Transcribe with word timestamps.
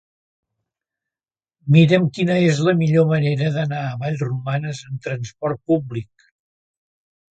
Mira'm 1.75 2.07
quina 2.15 2.37
és 2.45 2.61
la 2.69 2.75
millor 2.81 3.07
manera 3.11 3.51
d'anar 3.59 3.83
a 3.91 3.95
Vallromanes 4.05 4.81
amb 4.89 5.07
trasport 5.09 5.63
públic. 5.73 6.31